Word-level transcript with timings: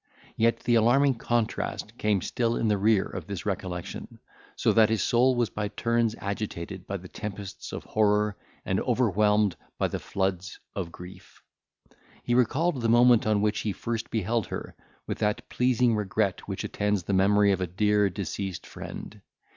Yet 0.35 0.61
the 0.61 0.73
alarming 0.73 1.19
contrast 1.19 1.95
came 1.99 2.23
still 2.23 2.55
in 2.55 2.69
the 2.69 2.77
rear 2.79 3.05
of 3.05 3.27
this 3.27 3.45
recollection; 3.45 4.17
so 4.55 4.73
that 4.73 4.89
his 4.89 5.03
soul 5.03 5.35
was 5.35 5.51
by 5.51 5.67
turns 5.67 6.15
agitated 6.17 6.87
by 6.87 6.97
the 6.97 7.07
tempests 7.07 7.71
of 7.71 7.83
horror, 7.83 8.35
and 8.65 8.79
overwhelmed 8.81 9.55
by 9.77 9.89
the 9.89 9.99
floods 9.99 10.57
of 10.75 10.91
grief. 10.91 11.43
He 12.23 12.33
recalled 12.33 12.81
the 12.81 12.89
moment 12.89 13.27
on 13.27 13.41
which 13.41 13.59
he 13.59 13.73
first 13.73 14.09
beheld 14.09 14.47
her, 14.47 14.75
with 15.05 15.19
that 15.19 15.47
pleasing 15.49 15.95
regret 15.95 16.47
which 16.47 16.63
attends 16.63 17.03
the 17.03 17.13
memory 17.13 17.51
of 17.51 17.61
a 17.61 17.67
dear 17.67 18.09
deceased 18.09 18.65
friend. 18.65 19.21